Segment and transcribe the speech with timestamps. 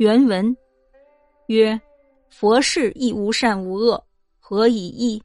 [0.00, 0.56] 原文
[1.48, 1.78] 曰
[2.30, 4.02] ：“佛事亦无善无恶，
[4.38, 5.22] 何以异？”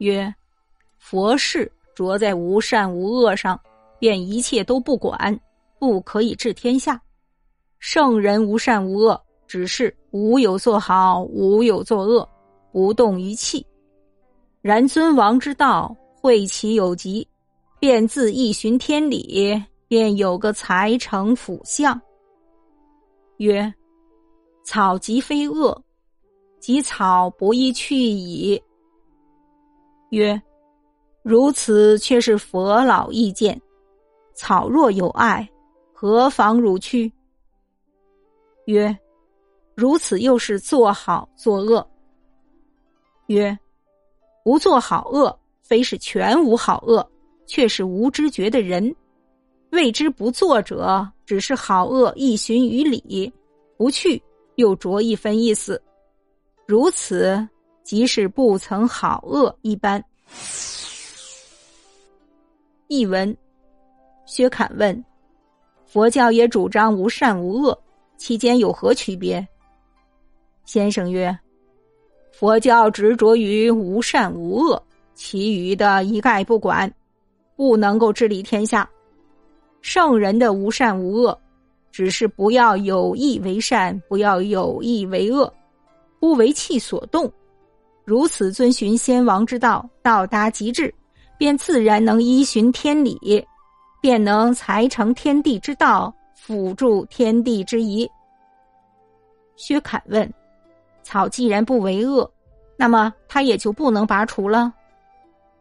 [0.00, 0.34] 曰
[0.96, 3.60] ：“佛事着在无善无恶上，
[3.98, 5.38] 便一切都不管，
[5.78, 6.98] 不可以治天下。
[7.78, 12.26] 圣人无善无恶，只是无有做好，无有作恶，
[12.72, 13.62] 不动于气。
[14.62, 17.28] 然尊王之道，会其有极，
[17.78, 22.00] 便自一循天理，便有个才成辅相。”
[23.42, 23.74] 曰
[24.62, 25.76] ：“草即非恶，
[26.60, 28.62] 即草不易去矣。”
[30.10, 30.40] 曰
[31.24, 33.60] ：“如此却是佛老意见。
[34.32, 35.48] 草若有爱，
[35.92, 37.12] 何妨汝去？”
[38.66, 38.96] 曰
[39.74, 41.84] ：“如此又是作好作恶。”
[43.26, 43.58] 曰
[44.44, 47.04] ：“不做好恶，非是全无好恶，
[47.44, 48.94] 却是无知觉的人。
[49.72, 53.32] 谓之不作者。”只是好恶一循于理，
[53.82, 54.22] 不去
[54.54, 55.82] 又着一分意思，
[56.66, 57.44] 如此
[57.82, 60.00] 即是不曾好恶一般。
[62.86, 63.36] 译文：
[64.24, 65.04] 薛侃问：
[65.84, 67.76] 佛教也主张无善无恶，
[68.16, 69.44] 其间有何区别？
[70.64, 71.36] 先生曰：
[72.30, 74.80] 佛教执着于无善无恶，
[75.12, 76.88] 其余的一概不管，
[77.56, 78.88] 不能够治理天下。
[79.80, 81.36] 圣人的无善无恶，
[81.92, 85.52] 只是不要有意为善，不要有意为恶，
[86.18, 87.30] 不为气所动，
[88.04, 90.92] 如此遵循先王之道，到达极致，
[91.38, 93.46] 便自然能依循天理，
[94.00, 98.10] 便能才成天地之道，辅助天地之宜。
[99.56, 100.28] 薛侃问
[101.04, 102.28] ：“草既然不为恶，
[102.76, 104.72] 那么它也就不能拔除了？”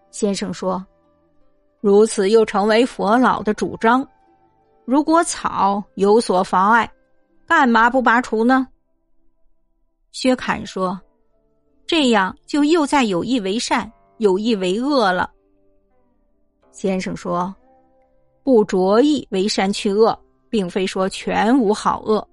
[0.10, 0.84] 先生说。
[1.82, 4.08] 如此又成为佛老的主张。
[4.86, 6.92] 如果草有所妨碍，
[7.48, 8.68] 干嘛不拔除呢？
[10.12, 11.00] 薛侃说
[11.88, 15.32] ：“这样就又在有意为善，有意为恶了。”
[16.72, 17.54] 先生说
[18.44, 20.18] ：“不着意为善去恶，
[20.50, 22.28] 并非说全无好恶。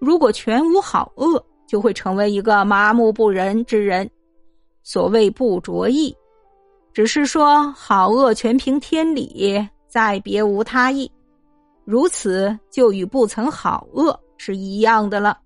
[0.00, 4.10] 如果全无好恶，就会成为一个麻木不仁之人。
[4.82, 6.14] 所谓不着意。”
[6.92, 11.10] 只是说好恶全凭天理，再别无他意，
[11.84, 15.38] 如此就与不曾好恶是一样的了。